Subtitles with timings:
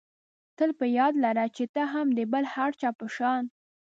[0.57, 3.43] تل په یاد لره چې ته هم د بل هر چا په شان.